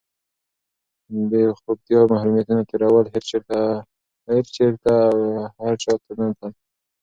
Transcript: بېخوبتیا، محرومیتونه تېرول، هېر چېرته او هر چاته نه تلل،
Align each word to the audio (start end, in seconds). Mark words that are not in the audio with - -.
بېخوبتیا، 1.29 1.99
محرومیتونه 2.11 2.61
تېرول، 2.69 3.05
هېر 4.27 4.43
چېرته 4.55 4.91
او 5.13 5.19
هر 5.63 5.75
چاته 5.83 6.11
نه 6.19 6.27
تلل، 6.37 6.53